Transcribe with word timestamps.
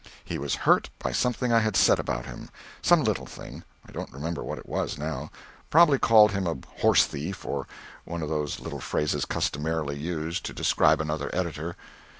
He 0.25 0.39
was 0.39 0.55
hurt 0.65 0.89
by 0.97 1.11
something 1.11 1.53
I 1.53 1.59
had 1.59 1.75
said 1.75 1.99
about 1.99 2.25
him 2.25 2.49
some 2.81 3.03
little 3.03 3.27
thing 3.27 3.63
I 3.87 3.91
don't 3.91 4.11
remember 4.11 4.43
what 4.43 4.57
it 4.57 4.67
was 4.67 4.97
now 4.97 5.29
probably 5.69 5.99
called 5.99 6.31
him 6.31 6.47
a 6.47 6.57
horse 6.79 7.05
thief, 7.05 7.45
or 7.45 7.67
one 8.03 8.23
of 8.23 8.29
those 8.29 8.59
little 8.59 8.79
phrases 8.81 9.25
customarily 9.25 9.99
used 9.99 10.43
to 10.47 10.53
describe 10.53 11.01
another 11.01 11.29
editor. 11.35 11.75